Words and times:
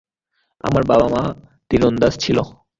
আমার 0.63 0.83
বাবা-মা 0.83 1.23
তীরন্দাজ 1.69 2.13
ছিল। 2.19 2.37